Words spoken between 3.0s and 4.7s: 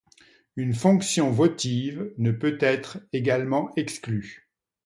également exclue.